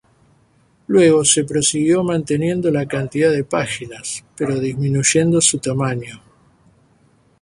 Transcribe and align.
Luego 0.87 1.23
se 1.23 1.43
prosiguió 1.43 2.03
manteniendo 2.03 2.71
la 2.71 2.87
cantidad 2.87 3.31
de 3.31 3.43
páginas, 3.43 4.25
pero 4.35 4.59
disminuyendo 4.59 5.39
su 5.41 5.59
tamaño. 5.59 6.23